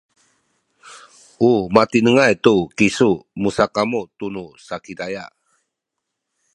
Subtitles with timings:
[1.49, 3.09] u matinengay tu kisu
[3.41, 5.25] musakamu tunu Sakizaya